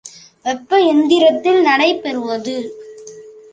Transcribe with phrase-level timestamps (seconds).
[0.45, 2.57] வெப்ப எந்திரத்தில் நடைபெறுவது.